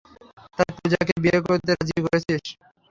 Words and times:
তুই 0.57 0.69
পুজাকে 0.77 1.13
বিয়ে 1.23 1.39
করতে 1.47 1.71
রাজি 1.71 1.97
করেছিস। 2.05 2.45